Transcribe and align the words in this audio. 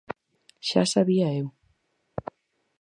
Xa 0.67 0.81
sabía 0.93 1.27
eu. 1.39 1.47